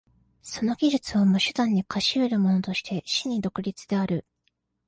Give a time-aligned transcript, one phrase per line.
[0.41, 4.25] その技術をも手段に化し得るものとして真に独立である。